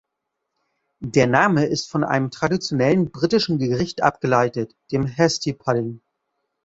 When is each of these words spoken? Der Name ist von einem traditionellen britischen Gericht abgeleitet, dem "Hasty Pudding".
Der 1.05 1.27
Name 1.27 1.67
ist 1.67 1.87
von 1.87 2.03
einem 2.03 2.31
traditionellen 2.31 3.11
britischen 3.11 3.59
Gericht 3.59 4.01
abgeleitet, 4.01 4.75
dem 4.91 5.05
"Hasty 5.05 5.53
Pudding". 5.53 6.01